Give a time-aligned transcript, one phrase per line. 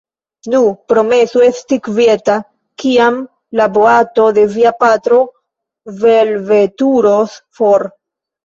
[0.51, 0.59] Nu,
[0.91, 2.37] promesu esti kvieta,
[2.83, 3.19] kiam
[3.61, 5.21] la boato de via patro
[6.03, 7.89] velveturos for.